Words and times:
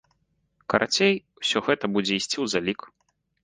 Карацей, 0.73 1.13
усё 1.43 1.57
гэта 1.69 1.85
будзе 1.99 2.13
ісці 2.21 2.33
ў 2.43 2.59
залік. 2.59 2.93